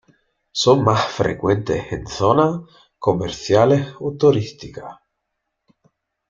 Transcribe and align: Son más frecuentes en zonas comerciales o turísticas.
Son 0.51 0.83
más 0.83 1.05
frecuentes 1.11 1.91
en 1.93 2.07
zonas 2.07 2.61
comerciales 2.97 3.85
o 3.99 4.13
turísticas. 4.13 4.95